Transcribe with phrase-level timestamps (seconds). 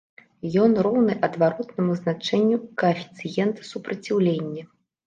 [0.61, 4.63] Ён роўны адваротнаму значэнню каэфіцыента супраціўлення.